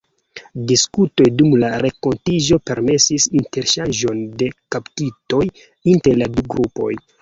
Diskutoj 0.69 1.27
dum 1.41 1.53
la 1.65 1.69
renkontiĝo 1.83 2.59
permesis 2.71 3.29
interŝanĝon 3.43 4.27
de 4.43 4.51
kaptitoj 4.77 5.47
inter 5.97 6.23
la 6.25 6.35
du 6.39 6.51
grupoj. 6.55 6.95